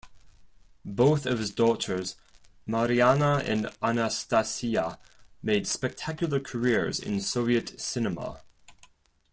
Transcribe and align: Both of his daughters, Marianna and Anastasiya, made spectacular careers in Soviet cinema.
Both 0.83 1.27
of 1.27 1.37
his 1.37 1.51
daughters, 1.51 2.15
Marianna 2.65 3.43
and 3.45 3.65
Anastasiya, 3.83 4.97
made 5.43 5.67
spectacular 5.67 6.39
careers 6.39 6.99
in 6.99 7.21
Soviet 7.21 7.79
cinema. 7.79 8.41